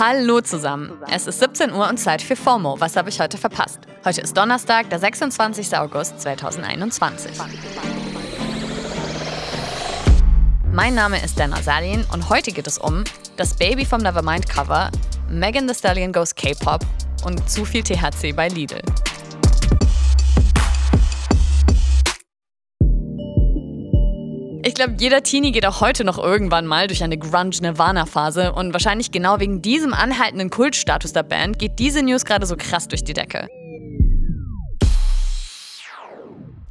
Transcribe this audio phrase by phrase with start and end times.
[0.00, 0.92] Hallo zusammen.
[1.10, 2.76] Es ist 17 Uhr und Zeit für FOMO.
[2.78, 3.80] Was habe ich heute verpasst?
[4.04, 5.76] Heute ist Donnerstag, der 26.
[5.76, 7.32] August 2021.
[10.72, 13.02] Mein Name ist Dana Salin und heute geht es um
[13.36, 14.90] das Baby vom Nevermind Cover,
[15.28, 16.82] Megan Thee Stallion Goes K-Pop
[17.24, 18.80] und zu viel THC bei Lidl.
[24.78, 29.40] Glaube, jeder Teenie geht auch heute noch irgendwann mal durch eine Grunge-Nirvana-Phase und wahrscheinlich genau
[29.40, 33.48] wegen diesem anhaltenden Kultstatus der Band geht diese News gerade so krass durch die Decke.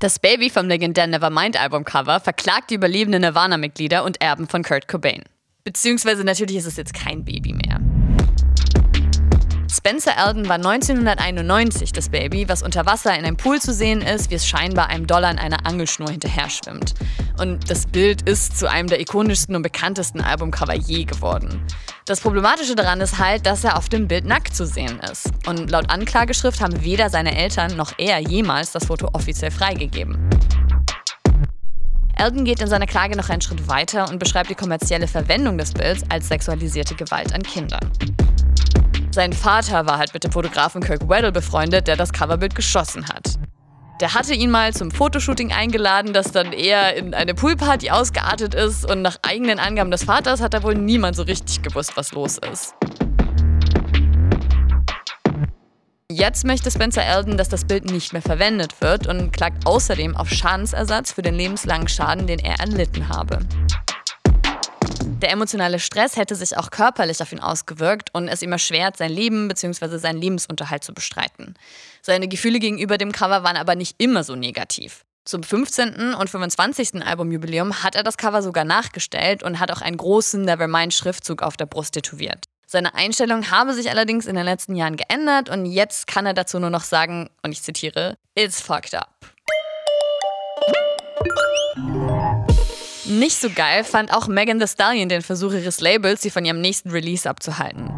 [0.00, 5.22] Das Baby vom legendären Nevermind-Albumcover verklagt die überlebenden Nirvana-Mitglieder und Erben von Kurt Cobain.
[5.64, 7.63] Beziehungsweise natürlich ist es jetzt kein Baby mehr.
[9.86, 14.30] Spencer Eldon war 1991 das Baby, was unter Wasser in einem Pool zu sehen ist,
[14.30, 16.94] wie es scheinbar einem Dollar an einer Angelschnur hinterher schwimmt.
[17.38, 21.62] Und das Bild ist zu einem der ikonischsten und bekanntesten Albumcover je geworden.
[22.06, 25.30] Das Problematische daran ist halt, dass er auf dem Bild nackt zu sehen ist.
[25.46, 30.16] Und laut Anklageschrift haben weder seine Eltern noch er jemals das Foto offiziell freigegeben.
[32.16, 35.74] Eldon geht in seiner Klage noch einen Schritt weiter und beschreibt die kommerzielle Verwendung des
[35.74, 37.90] Bilds als sexualisierte Gewalt an Kindern.
[39.14, 43.38] Sein Vater war halt mit dem Fotografen Kirk Weddle befreundet, der das Coverbild geschossen hat.
[44.00, 48.84] Der hatte ihn mal zum Fotoshooting eingeladen, das dann eher in eine Poolparty ausgeartet ist
[48.84, 52.38] und nach eigenen Angaben des Vaters hat da wohl niemand so richtig gewusst, was los
[52.38, 52.74] ist.
[56.10, 60.28] Jetzt möchte Spencer Eldon, dass das Bild nicht mehr verwendet wird und klagt außerdem auf
[60.28, 63.38] Schadensersatz für den lebenslangen Schaden, den er erlitten habe.
[65.22, 69.10] Der emotionale Stress hätte sich auch körperlich auf ihn ausgewirkt und es ihm erschwert, sein
[69.10, 69.98] Leben bzw.
[69.98, 71.54] seinen Lebensunterhalt zu bestreiten.
[72.02, 75.04] Seine Gefühle gegenüber dem Cover waren aber nicht immer so negativ.
[75.24, 76.14] Zum 15.
[76.14, 77.02] und 25.
[77.02, 81.66] Albumjubiläum hat er das Cover sogar nachgestellt und hat auch einen großen Nevermind-Schriftzug auf der
[81.66, 82.44] Brust tätowiert.
[82.66, 86.58] Seine Einstellung habe sich allerdings in den letzten Jahren geändert und jetzt kann er dazu
[86.58, 89.14] nur noch sagen, und ich zitiere, It's fucked up.
[93.06, 96.62] Nicht so geil fand auch Megan Thee Stallion den Versuch ihres Labels, sie von ihrem
[96.62, 97.92] nächsten Release abzuhalten.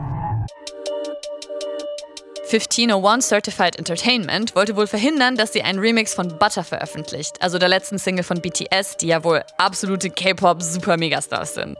[2.51, 7.69] 1501 Certified Entertainment wollte wohl verhindern, dass sie einen Remix von Butter veröffentlicht, also der
[7.69, 11.77] letzten Single von BTS, die ja wohl absolute K-Pop-Super-Megastars sind.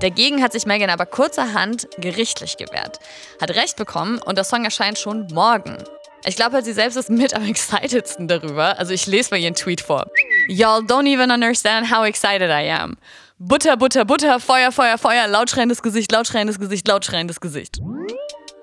[0.00, 2.98] Dagegen hat sich Megan aber kurzerhand gerichtlich gewehrt,
[3.40, 5.78] hat Recht bekommen und der Song erscheint schon morgen.
[6.24, 8.78] Ich glaube halt, sie selbst ist mit am excitedsten darüber.
[8.78, 10.06] Also ich lese mal ihren Tweet vor.
[10.48, 12.96] Y'all don't even understand how excited I am.
[13.38, 17.80] Butter, Butter, Butter, Feuer, Feuer, Feuer, laut schreiendes Gesicht, laut schreiendes Gesicht, laut schreiendes Gesicht.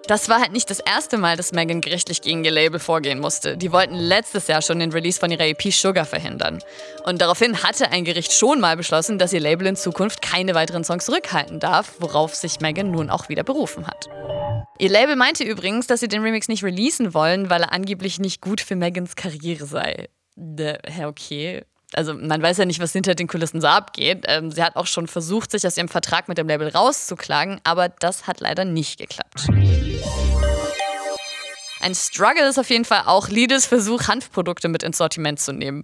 [0.08, 3.58] Das war halt nicht das erste Mal, dass Megan gerichtlich gegen ihr Label vorgehen musste.
[3.58, 6.60] Die wollten letztes Jahr schon den Release von ihrer EP Sugar verhindern.
[7.04, 10.84] Und daraufhin hatte ein Gericht schon mal beschlossen, dass ihr Label in Zukunft keine weiteren
[10.84, 14.10] Songs zurückhalten darf, worauf sich Megan nun auch wieder berufen hat.
[14.80, 18.42] Ihr Label meinte übrigens, dass sie den Remix nicht releasen wollen, weil er angeblich nicht
[18.42, 20.10] gut für Megans Karriere sei.
[20.40, 21.64] Hä, okay.
[21.94, 24.26] Also man weiß ja nicht, was hinter den Kulissen so abgeht.
[24.28, 27.90] Ähm, sie hat auch schon versucht, sich aus ihrem Vertrag mit dem Label rauszuklagen, aber
[27.90, 29.48] das hat leider nicht geklappt.
[31.82, 35.84] Ein Struggle ist auf jeden Fall auch Lides Versuch, Hanfprodukte mit ins Sortiment zu nehmen.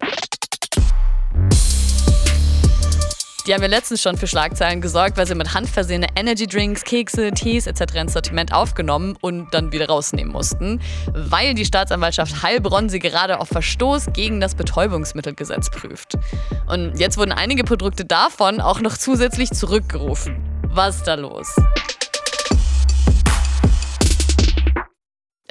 [3.46, 6.84] Die haben ja letztens schon für Schlagzeilen gesorgt, weil sie mit Hand versehene Energy Drinks,
[6.84, 7.94] Kekse, Tees etc.
[7.94, 10.82] ins Sortiment aufgenommen und dann wieder rausnehmen mussten,
[11.14, 16.18] weil die Staatsanwaltschaft Heilbronn sie gerade auf Verstoß gegen das Betäubungsmittelgesetz prüft.
[16.66, 20.38] Und jetzt wurden einige Produkte davon auch noch zusätzlich zurückgerufen.
[20.64, 21.56] Was ist da los?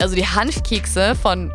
[0.00, 1.52] Also die Hanfkekse von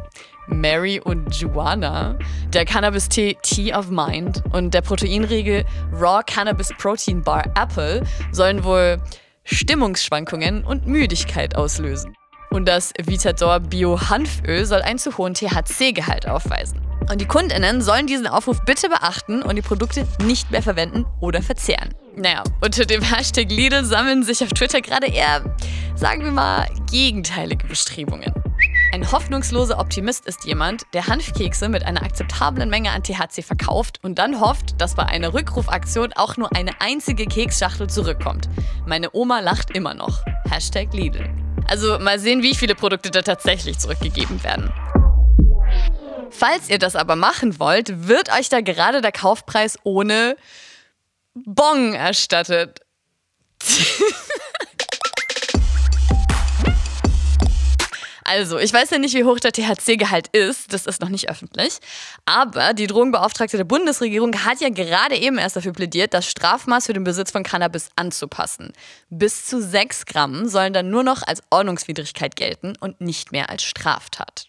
[0.50, 2.18] Mary und Joanna,
[2.54, 9.02] der Cannabis-Tee Tea of Mind und der Proteinriegel Raw Cannabis Protein Bar Apple sollen wohl
[9.44, 12.16] Stimmungsschwankungen und Müdigkeit auslösen.
[12.52, 16.82] Und das Vitador Bio Hanföl soll einen zu hohen THC-Gehalt aufweisen.
[17.10, 21.42] Und die KundInnen sollen diesen Aufruf bitte beachten und die Produkte nicht mehr verwenden oder
[21.42, 21.94] verzehren.
[22.16, 25.44] Naja, unter dem Hashtag Lidl sammeln sich auf Twitter gerade eher,
[25.96, 28.34] sagen wir mal, gegenteilige Bestrebungen.
[28.92, 34.18] Ein hoffnungsloser Optimist ist jemand, der Hanfkekse mit einer akzeptablen Menge an THC verkauft und
[34.18, 38.50] dann hofft, dass bei einer Rückrufaktion auch nur eine einzige Keksschachtel zurückkommt.
[38.88, 40.26] Meine Oma lacht immer noch.
[40.50, 41.30] Hashtag Lidl.
[41.68, 44.74] Also mal sehen, wie viele Produkte da tatsächlich zurückgegeben werden.
[46.32, 50.36] Falls ihr das aber machen wollt, wird euch da gerade der Kaufpreis ohne
[51.36, 52.80] Bon erstattet.
[58.30, 61.80] Also, ich weiß ja nicht, wie hoch der THC-Gehalt ist, das ist noch nicht öffentlich.
[62.26, 66.94] Aber die Drogenbeauftragte der Bundesregierung hat ja gerade eben erst dafür plädiert, das Strafmaß für
[66.94, 68.72] den Besitz von Cannabis anzupassen.
[69.10, 73.64] Bis zu 6 Gramm sollen dann nur noch als Ordnungswidrigkeit gelten und nicht mehr als
[73.64, 74.46] Straftat.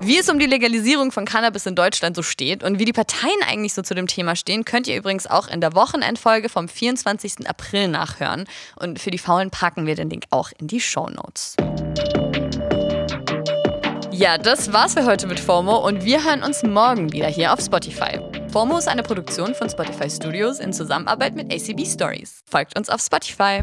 [0.00, 3.42] Wie es um die Legalisierung von Cannabis in Deutschland so steht und wie die Parteien
[3.46, 7.46] eigentlich so zu dem Thema stehen, könnt ihr übrigens auch in der Wochenendfolge vom 24.
[7.46, 8.46] April nachhören.
[8.76, 11.56] Und für die Faulen packen wir den Link auch in die Show Notes.
[14.18, 17.60] Ja, das war's für heute mit FOMO und wir hören uns morgen wieder hier auf
[17.60, 18.18] Spotify.
[18.48, 22.42] FOMO ist eine Produktion von Spotify Studios in Zusammenarbeit mit ACB Stories.
[22.50, 23.60] Folgt uns auf Spotify.